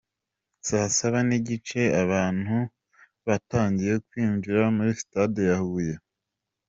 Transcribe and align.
Saa 0.67 0.89
saba 0.97 1.19
n'igice 1.27 1.81
abanatu 2.01 2.57
batangiye 3.27 3.93
kwinjira 4.07 4.61
muri 4.75 4.91
sitade 4.99 5.43
Huye. 5.61 5.95